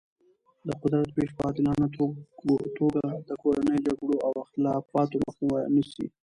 [0.67, 1.87] د قدرت ویش په عادلانه
[2.77, 6.05] توګه د کورنیو جګړو او اختلافاتو مخه نیسي.